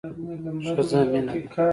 [0.67, 1.63] ښځه مينه ده